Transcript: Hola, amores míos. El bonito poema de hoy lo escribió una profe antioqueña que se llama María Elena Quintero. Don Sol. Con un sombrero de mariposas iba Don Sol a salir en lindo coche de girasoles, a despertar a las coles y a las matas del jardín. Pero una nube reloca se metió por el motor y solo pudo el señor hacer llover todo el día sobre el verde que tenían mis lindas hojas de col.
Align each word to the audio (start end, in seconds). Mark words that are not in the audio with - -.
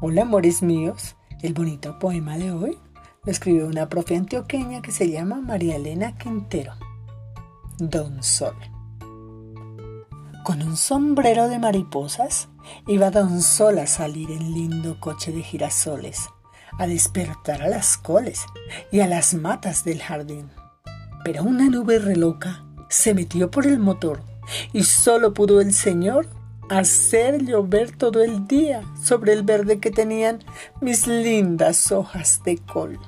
Hola, 0.00 0.22
amores 0.22 0.62
míos. 0.62 1.16
El 1.42 1.54
bonito 1.54 1.98
poema 1.98 2.38
de 2.38 2.52
hoy 2.52 2.78
lo 3.24 3.32
escribió 3.32 3.66
una 3.66 3.88
profe 3.88 4.14
antioqueña 4.14 4.80
que 4.80 4.92
se 4.92 5.10
llama 5.10 5.40
María 5.40 5.74
Elena 5.74 6.16
Quintero. 6.16 6.74
Don 7.78 8.22
Sol. 8.22 8.54
Con 10.44 10.62
un 10.62 10.76
sombrero 10.76 11.48
de 11.48 11.58
mariposas 11.58 12.48
iba 12.86 13.10
Don 13.10 13.42
Sol 13.42 13.80
a 13.80 13.88
salir 13.88 14.30
en 14.30 14.54
lindo 14.54 15.00
coche 15.00 15.32
de 15.32 15.42
girasoles, 15.42 16.28
a 16.78 16.86
despertar 16.86 17.62
a 17.62 17.68
las 17.68 17.96
coles 17.96 18.46
y 18.92 19.00
a 19.00 19.08
las 19.08 19.34
matas 19.34 19.82
del 19.82 20.00
jardín. 20.00 20.48
Pero 21.24 21.42
una 21.42 21.68
nube 21.68 21.98
reloca 21.98 22.64
se 22.88 23.14
metió 23.14 23.50
por 23.50 23.66
el 23.66 23.80
motor 23.80 24.22
y 24.72 24.84
solo 24.84 25.34
pudo 25.34 25.60
el 25.60 25.74
señor 25.74 26.28
hacer 26.68 27.44
llover 27.44 27.96
todo 27.96 28.22
el 28.22 28.46
día 28.46 28.82
sobre 29.02 29.32
el 29.32 29.42
verde 29.42 29.78
que 29.78 29.90
tenían 29.90 30.40
mis 30.80 31.06
lindas 31.06 31.92
hojas 31.92 32.42
de 32.44 32.58
col. 32.58 32.98